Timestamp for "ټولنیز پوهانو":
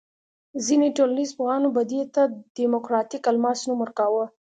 0.97-1.67